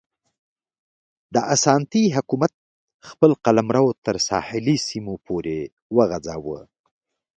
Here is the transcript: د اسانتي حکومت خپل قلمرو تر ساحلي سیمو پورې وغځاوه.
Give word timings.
د 1.33 1.35
اسانتي 1.55 2.03
حکومت 2.15 2.53
خپل 3.09 3.31
قلمرو 3.45 3.87
تر 4.05 4.15
ساحلي 4.27 4.77
سیمو 4.87 5.15
پورې 5.25 5.57
وغځاوه. 5.95 6.59